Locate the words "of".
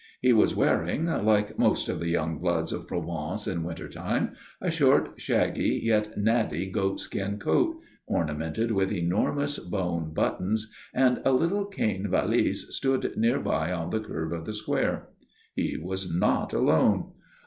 1.87-1.99, 2.73-2.87, 14.33-14.45